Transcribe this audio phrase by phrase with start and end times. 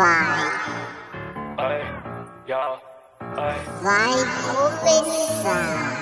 [0.00, 1.84] Vai.
[3.82, 4.12] Vai
[4.80, 6.00] começar.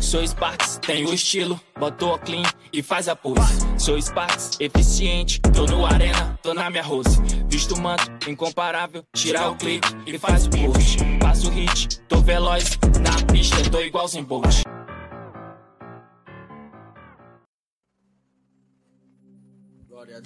[0.00, 3.42] Sou Sparks, tenho estilo, botou clean e faz a pose.
[3.76, 7.20] Sou Sparks, eficiente, tô no arena, tô na minha rose.
[7.46, 10.98] Visto o manto, incomparável, tira o clipe e faz o post.
[11.20, 14.63] Passo hit, tô veloz, na pista tô igualzinho Bolt.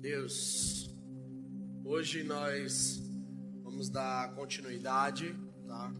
[0.01, 0.97] Deus.
[1.85, 3.03] Hoje nós
[3.65, 5.35] vamos dar continuidade,
[5.67, 5.93] tá?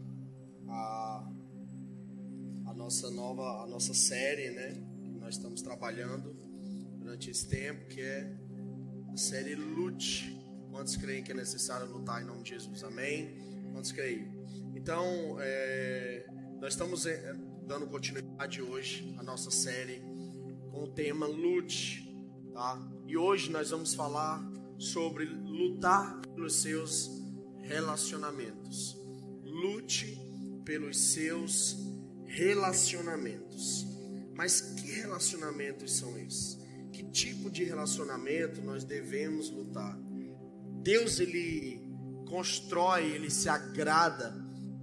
[0.69, 1.29] A,
[2.67, 4.81] a nossa nova, a nossa série, né?
[5.03, 6.33] Que nós estamos trabalhando
[6.97, 8.33] durante esse tempo, que é
[9.11, 10.39] a série Lute.
[10.71, 12.83] Quantos creem que é necessário lutar em nome de Jesus?
[12.85, 13.35] Amém?
[13.73, 14.31] Quantos creem?
[14.75, 16.25] Então, é,
[16.61, 17.33] nós estamos é,
[17.67, 20.01] dando continuidade hoje à nossa série
[20.71, 22.07] com o tema Lute,
[22.53, 22.98] tá?
[23.09, 24.39] E hoje nós vamos falar
[24.77, 27.09] sobre lutar pelos seus
[27.57, 28.95] relacionamentos.
[29.43, 30.15] Lute
[30.63, 31.75] pelos seus
[32.27, 33.87] relacionamentos.
[34.35, 36.59] Mas que relacionamentos são esses?
[36.93, 39.97] Que tipo de relacionamento nós devemos lutar?
[40.83, 41.81] Deus ele
[42.27, 44.29] constrói, ele se agrada,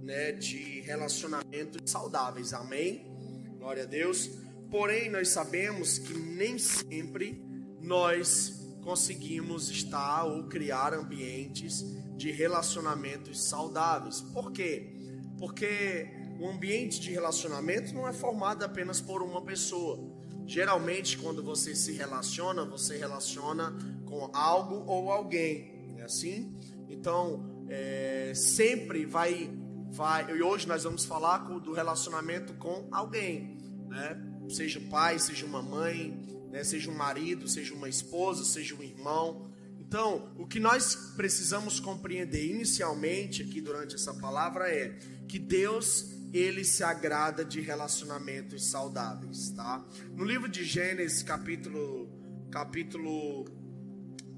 [0.01, 2.51] né, de relacionamentos saudáveis.
[2.51, 3.09] Amém?
[3.57, 4.29] Glória a Deus.
[4.69, 7.46] Porém, nós sabemos que nem sempre
[7.87, 11.83] nós conseguimos estar ou criar ambientes
[12.15, 14.21] de relacionamentos saudáveis.
[14.21, 14.93] Por quê?
[15.39, 16.07] Porque
[16.39, 19.99] o ambiente de relacionamento não é formado apenas por uma pessoa.
[20.45, 26.57] Geralmente, quando você se relaciona, você relaciona com algo ou alguém, é assim?
[26.89, 29.49] Então, é, sempre vai,
[29.89, 30.29] vai.
[30.31, 33.57] E hoje nós vamos falar do relacionamento com alguém,
[33.87, 34.17] né?
[34.49, 36.63] Seja um pai, seja uma mãe, né?
[36.63, 39.49] seja um marido, seja uma esposa, seja um irmão.
[39.79, 46.63] Então, o que nós precisamos compreender inicialmente aqui durante essa palavra é que Deus ele
[46.65, 49.85] se agrada de relacionamentos saudáveis, tá?
[50.13, 52.09] No livro de Gênesis, capítulo
[52.51, 53.45] capítulo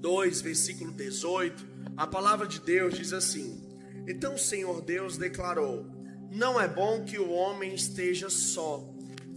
[0.00, 3.60] 2, versículo 18, a palavra de Deus diz assim:
[4.06, 5.86] Então o Senhor Deus declarou:
[6.30, 8.89] Não é bom que o homem esteja só.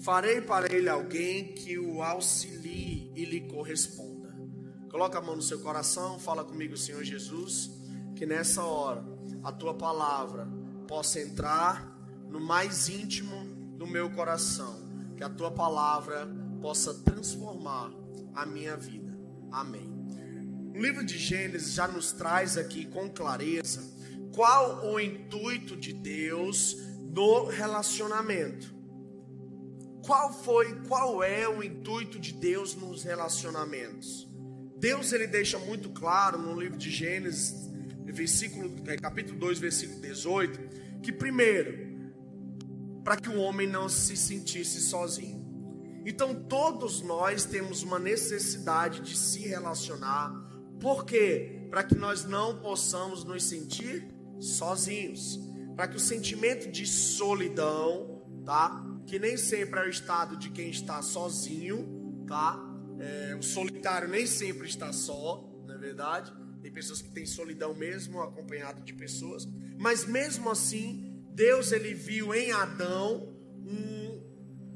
[0.03, 4.35] Farei para ele alguém que o auxilie e lhe corresponda.
[4.91, 7.71] Coloca a mão no seu coração, fala comigo, Senhor Jesus,
[8.13, 9.01] que nessa hora
[9.41, 10.45] a tua palavra
[10.89, 11.97] possa entrar
[12.27, 13.45] no mais íntimo
[13.77, 14.75] do meu coração,
[15.15, 16.27] que a tua palavra
[16.61, 17.89] possa transformar
[18.35, 19.17] a minha vida.
[19.53, 19.89] Amém.
[20.75, 23.81] O livro de Gênesis já nos traz aqui com clareza
[24.33, 28.82] qual o intuito de Deus no relacionamento.
[30.03, 34.27] Qual foi, qual é o intuito de Deus nos relacionamentos?
[34.77, 37.71] Deus ele deixa muito claro no livro de Gênesis,
[38.03, 41.93] versículo, eh, capítulo 2, versículo 18, que primeiro,
[43.01, 45.41] para que o homem não se sentisse sozinho.
[46.05, 50.33] Então todos nós temos uma necessidade de se relacionar.
[50.81, 51.65] Por quê?
[51.69, 55.39] Para que nós não possamos nos sentir sozinhos.
[55.77, 58.92] Para que o sentimento de solidão, tá?
[59.05, 62.59] Que nem sempre é o estado de quem está sozinho, tá?
[62.99, 66.33] É, o solitário nem sempre está só, não é verdade?
[66.61, 69.45] Tem pessoas que têm solidão mesmo, acompanhado de pessoas.
[69.77, 74.21] Mas mesmo assim, Deus ele viu em Adão um,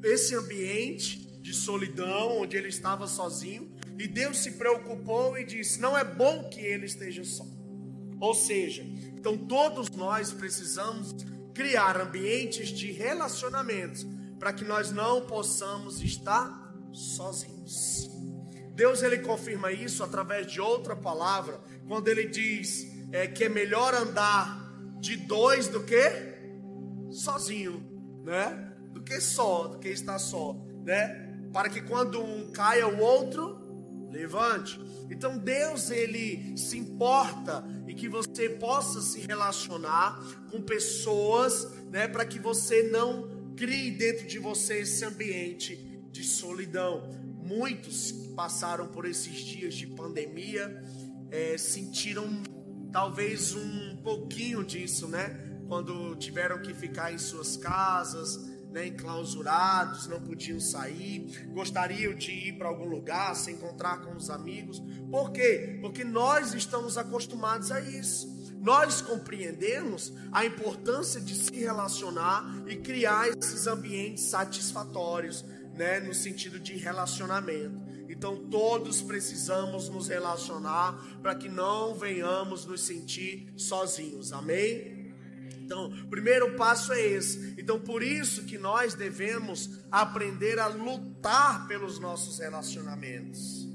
[0.03, 5.97] esse ambiente de solidão, onde ele estava sozinho, e Deus se preocupou e disse: Não
[5.97, 7.45] é bom que ele esteja só.
[8.19, 8.83] Ou seja,
[9.15, 11.15] então todos nós precisamos
[11.57, 14.05] criar ambientes de relacionamentos
[14.37, 18.07] para que nós não possamos estar sozinhos.
[18.75, 23.95] Deus ele confirma isso através de outra palavra, quando ele diz é, que é melhor
[23.95, 25.97] andar de dois do que
[27.09, 27.83] sozinho,
[28.23, 28.75] né?
[28.93, 31.39] Do que só, do que estar só, né?
[31.51, 33.66] Para que quando um caia, o outro
[34.17, 34.79] levante.
[35.09, 40.19] Então Deus ele se importa e que você possa se relacionar
[40.51, 45.75] com pessoas, né, para que você não crie dentro de você esse ambiente
[46.11, 47.09] de solidão.
[47.43, 50.83] Muitos passaram por esses dias de pandemia
[51.31, 52.25] eh, sentiram
[52.91, 55.43] talvez um pouquinho disso, né?
[55.67, 58.39] Quando tiveram que ficar em suas casas,
[58.71, 64.29] né, enclausurados, não podiam sair, gostariam de ir para algum lugar, se encontrar com os
[64.29, 64.81] amigos.
[65.09, 65.77] Por quê?
[65.81, 68.35] Porque nós estamos acostumados a isso.
[68.59, 76.59] Nós compreendemos a importância de se relacionar e criar esses ambientes satisfatórios, né, no sentido
[76.59, 77.79] de relacionamento.
[78.09, 84.33] Então todos precisamos nos relacionar para que não venhamos nos sentir sozinhos.
[84.33, 84.96] Amém?
[85.67, 87.55] Então, o primeiro passo é esse.
[87.57, 93.67] Então, por isso que nós devemos aprender a lutar pelos nossos relacionamentos,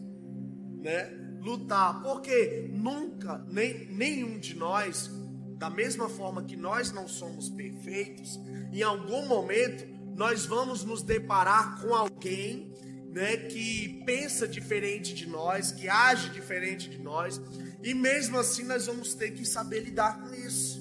[0.80, 1.12] né?
[1.42, 5.10] Lutar, porque nunca, nem nenhum de nós,
[5.58, 8.40] da mesma forma que nós não somos perfeitos,
[8.72, 9.86] em algum momento
[10.16, 12.72] nós vamos nos deparar com alguém,
[13.10, 17.38] né, que pensa diferente de nós, que age diferente de nós,
[17.82, 20.71] e mesmo assim nós vamos ter que saber lidar com isso.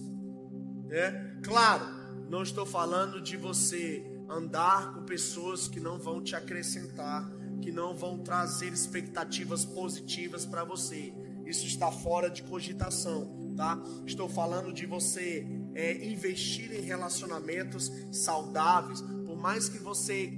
[0.91, 1.37] Né?
[1.41, 1.85] Claro,
[2.29, 7.95] não estou falando de você andar com pessoas que não vão te acrescentar, que não
[7.95, 11.13] vão trazer expectativas positivas para você.
[11.45, 13.81] Isso está fora de cogitação, tá?
[14.05, 20.33] Estou falando de você é, investir em relacionamentos saudáveis, por mais que você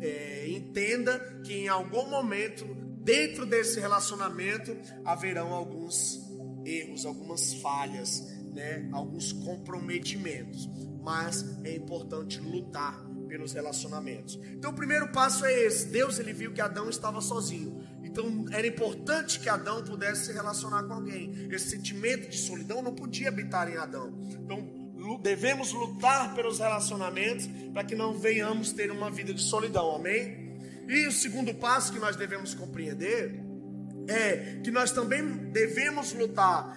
[0.00, 2.64] é, entenda que em algum momento,
[3.02, 6.20] dentro desse relacionamento, haverão alguns
[6.64, 10.68] erros, algumas falhas, né, alguns comprometimentos,
[11.02, 14.38] mas é importante lutar pelos relacionamentos.
[14.52, 15.86] Então o primeiro passo é esse.
[15.86, 17.80] Deus ele viu que Adão estava sozinho.
[18.02, 21.48] Então era importante que Adão pudesse se relacionar com alguém.
[21.50, 24.12] Esse sentimento de solidão não podia habitar em Adão.
[24.32, 24.80] Então
[25.22, 29.94] devemos lutar pelos relacionamentos para que não venhamos ter uma vida de solidão.
[29.94, 30.50] Amém?
[30.88, 33.40] E o segundo passo que nós devemos compreender
[34.08, 36.76] é que nós também devemos lutar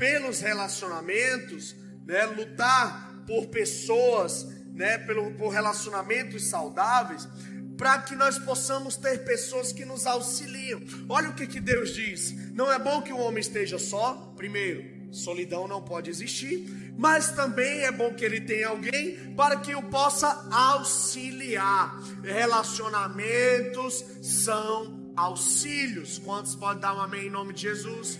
[0.00, 1.76] pelos relacionamentos,
[2.06, 7.28] né, lutar por pessoas, né, pelo, por relacionamentos saudáveis,
[7.76, 10.80] para que nós possamos ter pessoas que nos auxiliam.
[11.06, 14.82] Olha o que, que Deus diz: não é bom que o homem esteja só, primeiro,
[15.12, 19.82] solidão não pode existir, mas também é bom que ele tenha alguém para que o
[19.82, 22.00] possa auxiliar.
[22.22, 26.18] Relacionamentos são auxílios.
[26.18, 28.18] Quantos podem dar um amém em nome de Jesus?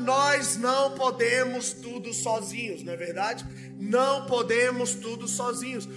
[0.00, 3.44] Nós não podemos tudo sozinhos, não é verdade?
[3.78, 5.88] Não podemos tudo sozinhos.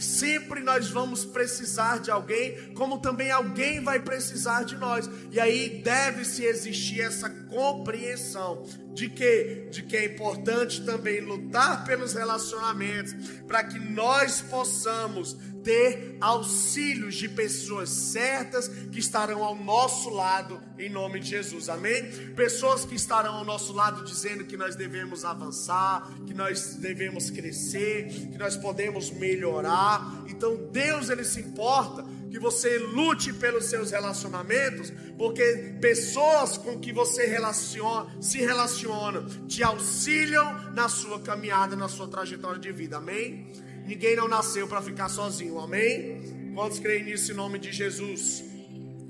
[0.00, 5.08] Sempre nós vamos precisar de alguém, como também alguém vai precisar de nós.
[5.30, 8.62] E aí deve-se existir essa compreensão
[8.92, 13.14] de que de que é importante também lutar pelos relacionamentos,
[13.46, 20.88] para que nós possamos ter auxílios de pessoas certas que estarão ao nosso lado em
[20.88, 21.68] nome de Jesus.
[21.68, 22.04] Amém?
[22.36, 28.06] Pessoas que estarão ao nosso lado dizendo que nós devemos avançar, que nós devemos crescer,
[28.06, 30.24] que nós podemos melhorar.
[30.28, 36.92] Então Deus ele se importa que você lute pelos seus relacionamentos, porque pessoas com que
[36.92, 42.98] você relaciona, se relaciona te auxiliam na sua caminhada, na sua trajetória de vida.
[42.98, 43.52] Amém?
[43.86, 46.52] Ninguém não nasceu para ficar sozinho, amém?
[46.54, 48.42] Quantos creem nisso em nome de Jesus?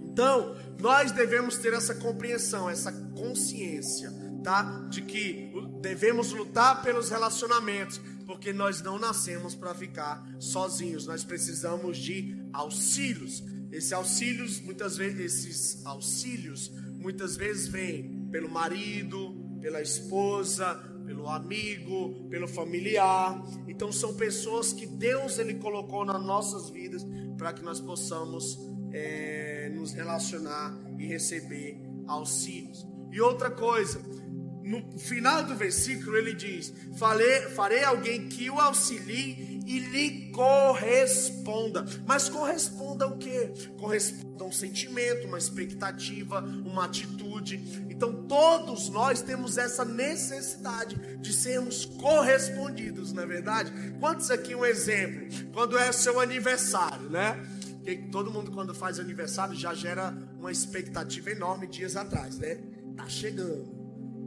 [0.02, 4.12] Então, nós devemos ter essa compreensão, essa consciência,
[4.44, 4.86] tá?
[4.90, 5.50] De que
[5.80, 13.42] devemos lutar pelos relacionamentos, porque nós não nascemos para ficar sozinhos, nós precisamos de auxílios.
[13.70, 20.74] Esses auxílios, muitas vezes, esses auxílios, muitas vezes vêm pelo marido, pela esposa,
[21.06, 23.42] pelo amigo, pelo familiar.
[23.68, 27.06] Então são pessoas que Deus ele colocou nas nossas vidas
[27.38, 28.58] para que nós possamos
[28.92, 32.86] é, nos relacionar e receber auxílios.
[33.12, 34.00] E outra coisa,
[34.62, 41.84] no final do versículo ele diz: farei, farei alguém que o auxilie e lhe corresponda.
[42.06, 43.52] Mas corresponda o que?
[43.78, 47.25] Corresponda um sentimento, uma expectativa, uma atitude.
[47.54, 53.72] Então todos nós temos essa necessidade de sermos correspondidos, não é verdade?
[54.00, 55.28] Quantos aqui um exemplo?
[55.52, 57.40] Quando é seu aniversário, né?
[57.84, 62.58] Que todo mundo quando faz aniversário já gera uma expectativa enorme dias atrás, né?
[62.96, 63.76] Tá chegando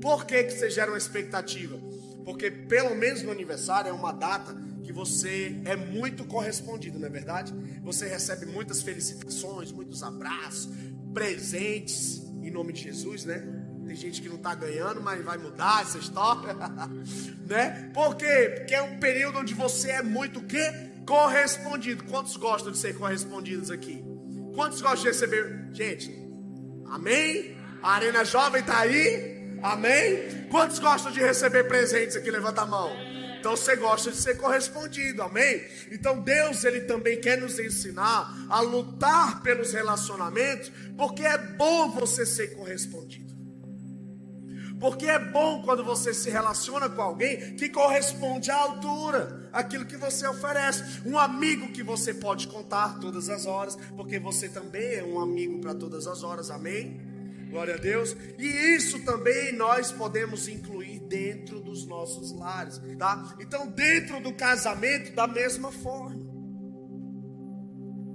[0.02, 1.78] por que, que você gera uma expectativa?
[2.24, 7.10] Porque pelo menos no aniversário é uma data que você é muito correspondido, não é
[7.10, 7.54] verdade?
[7.84, 10.70] Você recebe muitas felicitações, muitos abraços,
[11.14, 13.44] presentes em nome de Jesus, né?
[13.86, 16.56] Tem gente que não está ganhando, mas vai mudar essa história,
[17.48, 17.90] né?
[17.94, 18.54] Por quê?
[18.58, 20.62] Porque é um período onde você é muito que
[21.06, 22.04] correspondido.
[22.04, 24.04] Quantos gostam de ser correspondidos aqui?
[24.54, 25.70] Quantos gostam de receber?
[25.74, 26.12] Gente,
[26.88, 27.58] amém?
[27.82, 29.58] A Arena Jovem está aí?
[29.64, 30.48] Amém?
[30.52, 32.30] Quantos gostam de receber presentes aqui?
[32.30, 33.09] Levanta a mão.
[33.40, 35.66] Então você gosta de ser correspondido, amém?
[35.92, 42.26] Então Deus ele também quer nos ensinar a lutar pelos relacionamentos, porque é bom você
[42.26, 43.30] ser correspondido.
[44.78, 49.98] Porque é bom quando você se relaciona com alguém que corresponde à altura, aquilo que
[49.98, 51.02] você oferece.
[51.06, 55.60] Um amigo que você pode contar todas as horas, porque você também é um amigo
[55.60, 57.02] para todas as horas, amém?
[57.50, 58.16] Glória a Deus.
[58.38, 63.36] E isso também nós podemos incluir dentro dos nossos lares, tá?
[63.42, 66.30] Então, dentro do casamento, da mesma forma.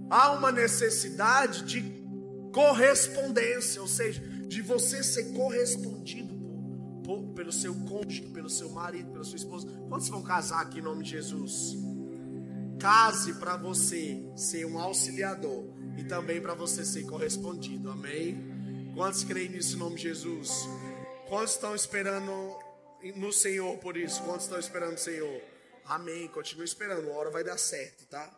[0.09, 1.83] Há uma necessidade de
[2.53, 6.35] correspondência, ou seja, de você ser correspondido
[7.05, 9.67] por, por, pelo seu cônjuge, pelo seu marido, pela sua esposa.
[9.89, 11.77] Quantos vão casar aqui em nome de Jesus?
[12.79, 15.65] Case para você ser um auxiliador
[15.97, 18.93] e também para você ser correspondido, amém?
[18.95, 20.69] Quantos creem nisso em nome de Jesus?
[21.29, 22.31] Quantos estão esperando
[23.12, 24.23] no Senhor por isso?
[24.23, 25.42] Quantos estão esperando no Senhor?
[25.84, 26.28] Amém.
[26.28, 28.30] Continue esperando, uma hora vai dar certo, tá?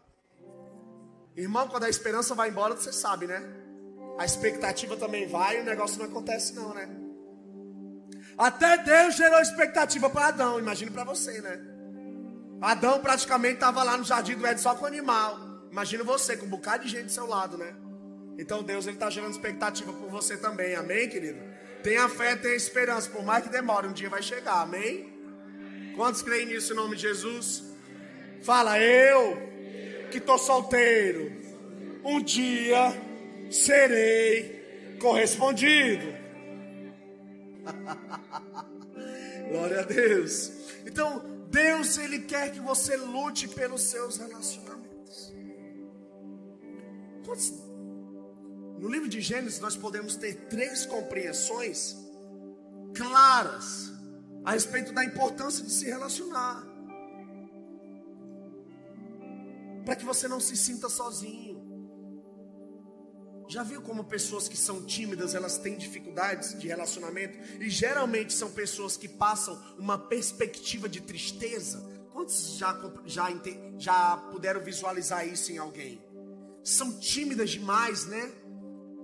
[1.36, 3.42] Irmão, quando a esperança vai embora, você sabe, né?
[4.18, 6.88] A expectativa também vai e o negócio não acontece, não, né?
[8.38, 11.60] Até Deus gerou expectativa para Adão, imagine para você, né?
[12.60, 15.38] Adão praticamente estava lá no jardim do Éden só com animal.
[15.70, 17.74] Imagina você com um bocado de gente do seu lado, né?
[18.38, 21.38] Então Deus ele está gerando expectativa por você também, amém, querido?
[21.82, 25.12] Tenha fé, tenha esperança, por mais que demore, um dia vai chegar, amém?
[25.94, 27.64] Quantos creem nisso em nome de Jesus?
[28.42, 29.36] Fala, eu
[30.10, 31.32] que estou solteiro,
[32.04, 32.92] um dia
[33.50, 36.06] serei correspondido.
[39.50, 40.52] Glória a Deus.
[40.84, 45.34] Então, Deus ele quer que você lute pelos seus relacionamentos.
[47.24, 47.52] Quantos
[48.78, 51.96] no livro de Gênesis, nós podemos ter três compreensões
[52.94, 53.92] claras
[54.44, 56.64] a respeito da importância de se relacionar.
[59.84, 61.56] Para que você não se sinta sozinho.
[63.48, 67.38] Já viu como pessoas que são tímidas, elas têm dificuldades de relacionamento?
[67.62, 71.80] E geralmente são pessoas que passam uma perspectiva de tristeza.
[72.12, 73.28] Quantos já, já,
[73.78, 76.04] já puderam visualizar isso em alguém?
[76.64, 78.32] São tímidas demais, né?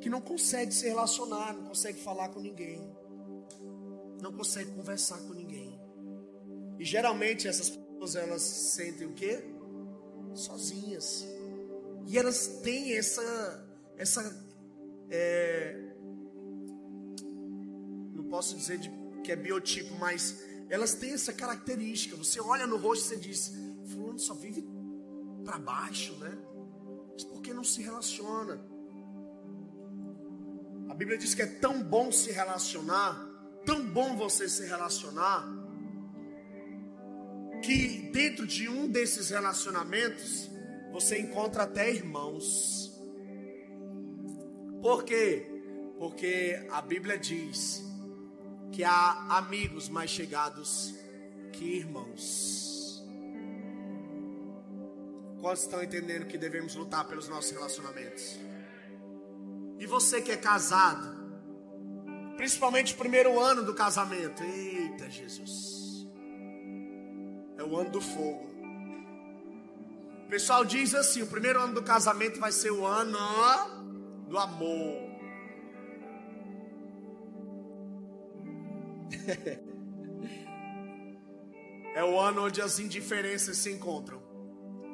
[0.03, 2.93] Que não consegue se relacionar, não consegue falar com ninguém,
[4.21, 5.81] não consegue conversar com ninguém.
[6.77, 9.45] E geralmente essas pessoas elas se sentem o quê?
[10.35, 11.25] Sozinhas.
[12.09, 14.21] E elas têm essa essa
[15.09, 15.95] é,
[18.13, 18.91] não posso dizer de,
[19.23, 22.17] que é biotipo, mas elas têm essa característica.
[22.17, 23.53] Você olha no rosto e você diz:
[23.87, 24.67] fulano só vive
[25.45, 26.37] para baixo, né?
[27.13, 28.72] Mas por que não se relaciona?
[30.93, 33.19] A Bíblia diz que é tão bom se relacionar,
[33.65, 35.43] tão bom você se relacionar,
[37.63, 40.51] que dentro de um desses relacionamentos
[40.93, 42.93] você encontra até irmãos.
[44.83, 45.47] Por quê?
[45.99, 47.83] Porque a Bíblia diz
[48.71, 50.95] que há amigos mais chegados
[51.55, 53.03] que irmãos.
[55.41, 58.52] Quantos estão entendendo que devemos lutar pelos nossos relacionamentos?
[59.83, 61.09] E você que é casado,
[62.37, 66.07] principalmente o primeiro ano do casamento, eita Jesus,
[67.59, 68.49] é o ano do fogo.
[70.25, 73.19] O pessoal diz assim: o primeiro ano do casamento vai ser o ano
[74.29, 75.11] do amor.
[81.97, 84.23] é o ano onde as indiferenças se encontram.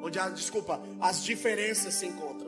[0.02, 2.47] Onde, a, desculpa, as diferenças se encontram.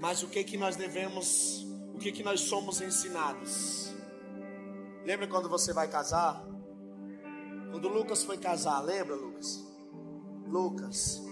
[0.00, 3.94] Mas o que que nós devemos, o que que nós somos ensinados?
[5.04, 6.44] Lembra quando você vai casar?
[7.70, 9.64] Quando Lucas foi casar, lembra, Lucas?
[10.46, 11.22] Lucas,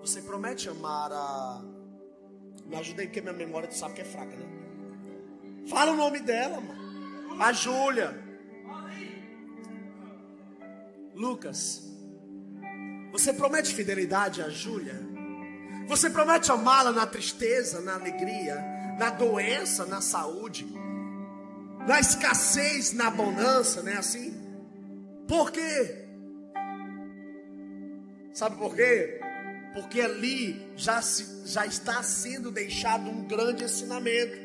[0.00, 1.62] você promete amar a.
[2.66, 4.46] Me ajuda aí, porque minha memória tu sabe que é fraca, né?
[5.68, 7.42] Fala o nome dela, mano.
[7.42, 8.24] A Júlia.
[11.14, 11.82] Lucas,
[13.10, 15.15] você promete fidelidade a Júlia?
[15.86, 18.64] Você promete amá-la na tristeza, na alegria,
[18.98, 20.66] na doença, na saúde,
[21.86, 24.34] na escassez, na bonança, não é assim?
[25.28, 26.06] Por quê?
[28.32, 29.20] Sabe por quê?
[29.74, 34.36] Porque ali já, se, já está sendo deixado um grande ensinamento.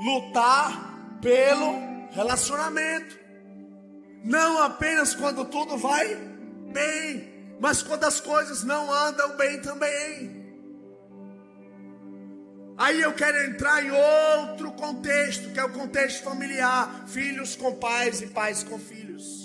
[0.00, 3.18] Lutar pelo relacionamento.
[4.22, 6.14] Não apenas quando tudo vai
[6.72, 10.44] bem, mas quando as coisas não andam bem também.
[12.76, 18.20] Aí eu quero entrar em outro contexto, que é o contexto familiar: filhos com pais
[18.20, 19.44] e pais com filhos.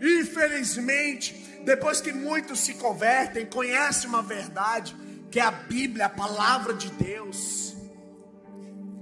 [0.00, 4.96] Infelizmente, depois que muitos se convertem, conhecem uma verdade,
[5.30, 7.76] que é a Bíblia, a palavra de Deus,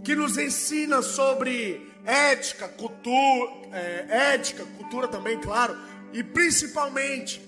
[0.04, 5.76] que nos ensina sobre ética, cultura, é, ética, cultura também, claro,
[6.12, 7.40] e principalmente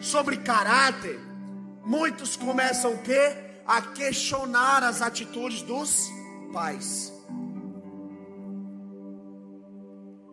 [0.00, 1.18] sobre caráter,
[1.84, 3.36] muitos começam o quê?
[3.66, 6.08] A questionar as atitudes dos
[6.52, 7.12] pais.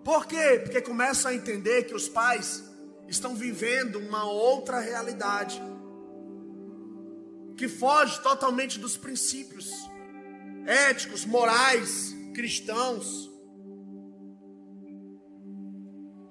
[0.03, 0.61] Por quê?
[0.63, 2.63] Porque começam a entender que os pais
[3.07, 5.61] estão vivendo uma outra realidade
[7.57, 9.69] que foge totalmente dos princípios
[10.65, 13.31] éticos, morais, cristãos.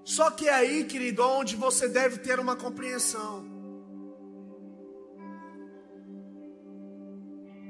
[0.06, 3.44] Só que é aí, querido, onde você deve ter uma compreensão.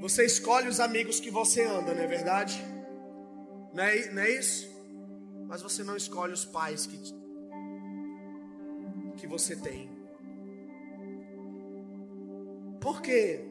[0.03, 2.63] Você escolhe os amigos que você anda, não é verdade?
[3.73, 4.69] Não é, não é isso?
[5.49, 7.01] Mas você não escolhe os pais que,
[9.17, 9.89] que você tem.
[12.83, 13.47] Por quê?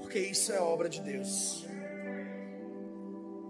[0.00, 1.64] Porque isso é obra de Deus.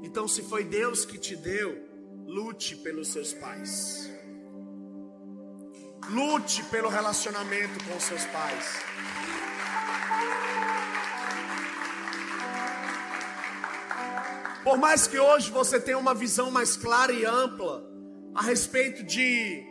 [0.03, 1.90] Então, se foi Deus que te deu,
[2.27, 4.11] lute pelos seus pais.
[6.09, 8.83] Lute pelo relacionamento com seus pais.
[14.63, 17.85] Por mais que hoje você tenha uma visão mais clara e ampla
[18.35, 19.65] a respeito de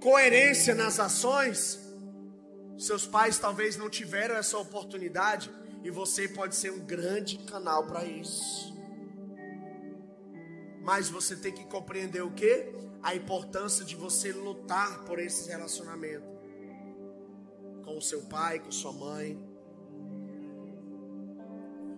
[0.00, 1.80] coerência nas ações,
[2.78, 5.50] seus pais talvez não tiveram essa oportunidade
[5.82, 8.73] e você pode ser um grande canal para isso.
[10.84, 12.74] Mas você tem que compreender o que?
[13.02, 16.26] A importância de você lutar por esse relacionamento
[17.82, 19.42] com o seu pai, com sua mãe.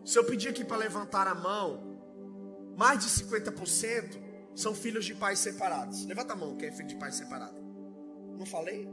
[0.04, 1.98] Se eu pedir aqui para levantar a mão,
[2.76, 4.22] mais de 50%
[4.54, 6.06] são filhos de pais separados.
[6.06, 7.56] Levanta a mão, quem é filho de pai separado.
[8.38, 8.88] Não falei?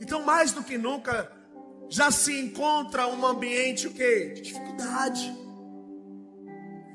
[0.00, 1.30] Então, mais do que nunca,
[1.88, 4.32] já se encontra um ambiente o quê?
[4.34, 5.43] De dificuldade.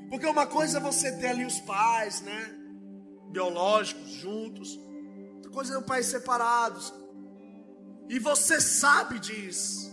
[0.09, 2.55] Porque uma coisa é você ter ali os pais, né?
[3.31, 4.79] Biológicos juntos.
[5.35, 6.93] Outra coisa é os pais separados.
[8.09, 9.89] E você sabe disso.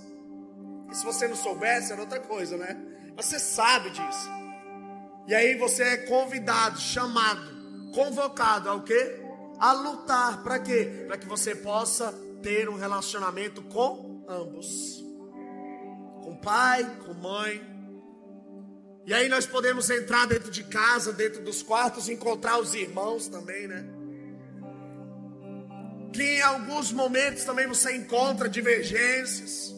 [0.90, 2.76] E se você não soubesse, era outra coisa, né?
[3.14, 4.30] Você sabe disso.
[5.26, 9.22] E aí você é convidado, chamado, convocado ao quê?
[9.58, 10.42] A lutar.
[10.42, 11.04] Para quê?
[11.06, 12.12] Para que você possa
[12.42, 15.04] ter um relacionamento com ambos.
[16.22, 17.75] Com pai, com mãe.
[19.06, 23.68] E aí nós podemos entrar dentro de casa, dentro dos quartos, encontrar os irmãos também,
[23.68, 23.86] né?
[26.12, 29.72] Que em alguns momentos também você encontra divergências.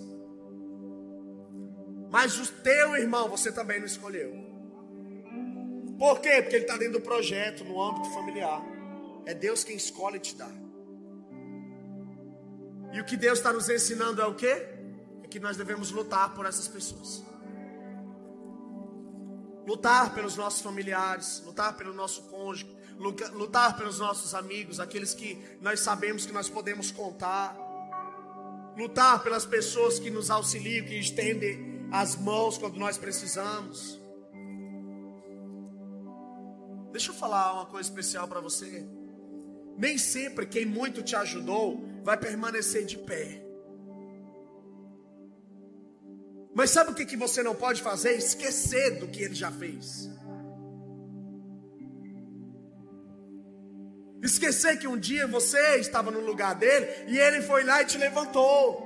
[2.10, 4.32] Mas o teu irmão você também não escolheu.
[5.98, 6.40] Por quê?
[6.40, 8.62] Porque ele está dentro do projeto, no âmbito familiar.
[9.26, 10.48] É Deus quem escolhe te dá.
[12.94, 14.68] E o que Deus está nos ensinando é o quê?
[15.22, 17.22] É que nós devemos lutar por essas pessoas.
[19.68, 22.66] Lutar pelos nossos familiares, lutar pelo nosso cônjuge,
[23.34, 27.54] lutar pelos nossos amigos, aqueles que nós sabemos que nós podemos contar.
[28.78, 34.00] Lutar pelas pessoas que nos auxiliam, que estendem as mãos quando nós precisamos.
[36.90, 38.88] Deixa eu falar uma coisa especial para você.
[39.76, 43.47] Nem sempre quem muito te ajudou vai permanecer de pé.
[46.58, 48.14] Mas sabe o que, que você não pode fazer?
[48.14, 50.10] Esquecer do que ele já fez.
[54.20, 57.96] Esquecer que um dia você estava no lugar dele e ele foi lá e te
[57.96, 58.84] levantou.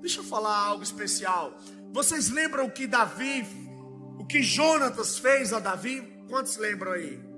[0.00, 1.54] Deixa eu falar algo especial.
[1.92, 3.46] Vocês lembram o que Davi,
[4.18, 6.00] o que Jonatas fez a Davi?
[6.30, 7.31] Quantos lembram aí?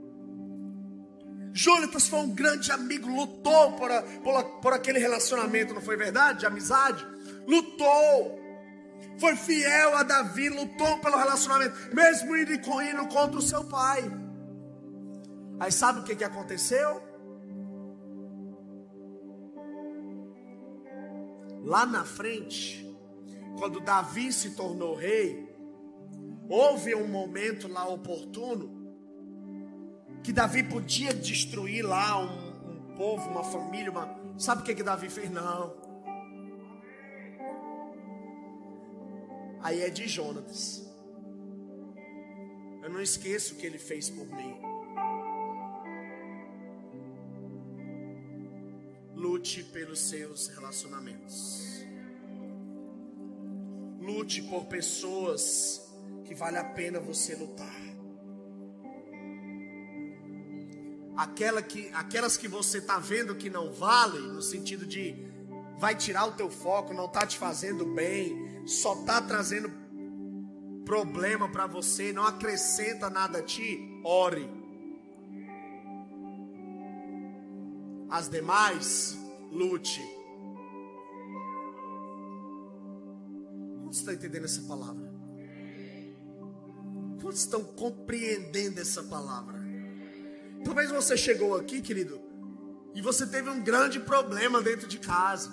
[1.57, 5.97] Jonatas foi um grande amigo, lutou por, a, por, a, por aquele relacionamento, não foi
[5.97, 6.41] verdade?
[6.41, 7.07] De amizade?
[7.47, 8.41] Lutou.
[9.19, 14.03] Foi fiel a Davi, lutou pelo relacionamento, mesmo indo, contra o seu pai.
[15.61, 17.01] Aí sabe o que, que aconteceu?
[21.63, 22.85] Lá na frente,
[23.57, 25.49] quando Davi se tornou rei,
[26.49, 28.84] houve um momento lá oportuno
[30.25, 34.09] que Davi podia destruir lá um, um povo, uma família, uma...
[34.39, 35.31] sabe o que que Davi fez?
[35.31, 35.77] Não.
[39.61, 40.83] Aí é de Jonatas.
[42.83, 44.57] Eu não esqueço o que ele fez por mim.
[49.15, 51.85] Lute pelos seus relacionamentos.
[54.01, 55.83] Lute por pessoas
[56.25, 57.94] que vale a pena você lutar.
[61.17, 65.15] Aquela que, aquelas que você está vendo que não vale, no sentido de
[65.79, 69.71] vai tirar o teu foco, não está te fazendo bem, só está trazendo
[70.85, 74.49] problema para você, não acrescenta nada a ti, ore.
[78.11, 79.17] As demais,
[79.51, 80.01] lute.
[83.81, 85.13] Quantos estão entendendo essa palavra?
[87.21, 89.64] Quantos estão compreendendo essa palavra?
[90.65, 92.21] Talvez você chegou aqui, querido,
[92.95, 95.51] e você teve um grande problema dentro de casa.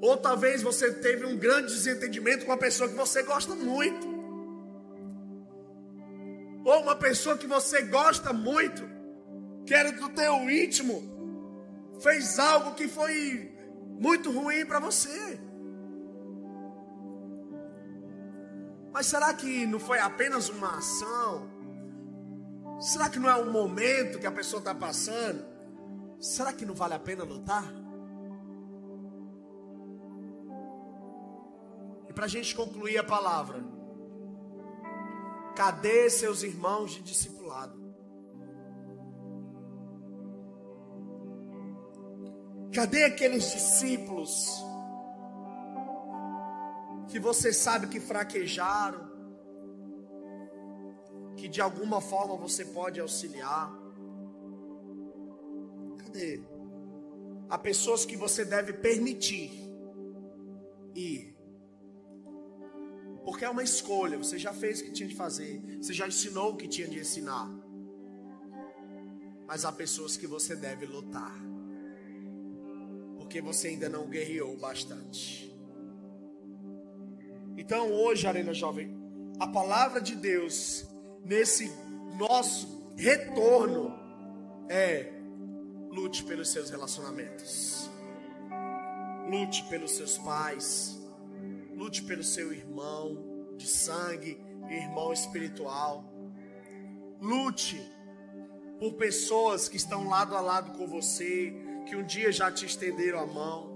[0.00, 4.06] Ou talvez você teve um grande desentendimento com uma pessoa que você gosta muito.
[6.64, 8.82] Ou uma pessoa que você gosta muito,
[9.64, 11.02] que era do teu íntimo,
[12.00, 13.52] fez algo que foi
[13.98, 15.40] muito ruim para você.
[18.92, 21.61] Mas será que não foi apenas uma ação?
[22.82, 25.44] Será que não é um momento que a pessoa está passando?
[26.18, 27.64] Será que não vale a pena lutar?
[32.08, 33.62] E para a gente concluir a palavra,
[35.54, 37.80] cadê seus irmãos de discipulado?
[42.74, 44.60] Cadê aqueles discípulos
[47.06, 49.08] que você sabe que fraquejaram,
[51.42, 53.68] que de alguma forma você pode auxiliar?
[55.98, 56.40] Cadê?
[57.50, 59.50] Há pessoas que você deve permitir
[60.94, 61.36] ir.
[63.24, 66.52] Porque é uma escolha, você já fez o que tinha de fazer, você já ensinou
[66.52, 67.50] o que tinha de ensinar.
[69.44, 71.34] Mas há pessoas que você deve lutar.
[73.16, 75.52] Porque você ainda não guerreou bastante.
[77.56, 78.96] Então hoje, Arena Jovem,
[79.40, 80.91] a palavra de Deus
[81.24, 81.72] nesse
[82.16, 83.98] nosso retorno
[84.68, 85.12] é
[85.90, 87.90] lute pelos seus relacionamentos.
[89.28, 90.98] Lute pelos seus pais.
[91.74, 96.04] Lute pelo seu irmão de sangue, irmão espiritual.
[97.20, 97.80] Lute
[98.78, 101.54] por pessoas que estão lado a lado com você,
[101.86, 103.72] que um dia já te estenderam a mão.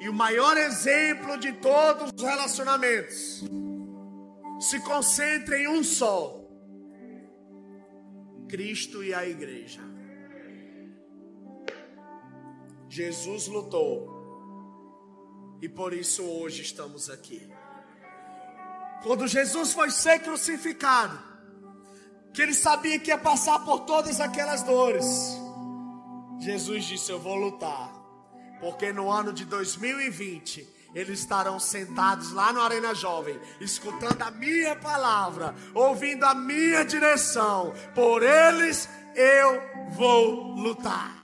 [0.00, 3.42] E o maior exemplo de todos os relacionamentos
[4.60, 6.40] se concentra em um só:
[8.48, 9.80] Cristo e a igreja.
[12.88, 14.16] Jesus lutou
[15.60, 17.50] e por isso hoje estamos aqui.
[19.02, 21.18] Quando Jesus foi ser crucificado,
[22.32, 25.06] que ele sabia que ia passar por todas aquelas dores,
[26.38, 27.92] Jesus disse: Eu vou lutar,
[28.60, 34.74] porque no ano de 2020 eles estarão sentados lá no Arena Jovem, escutando a minha
[34.74, 37.74] palavra, ouvindo a minha direção.
[37.94, 41.14] Por eles eu vou lutar.